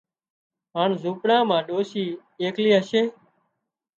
[0.75, 2.03] هانَ زونپڙا مان ڏوشِي
[2.41, 3.01] ايڪلي هشي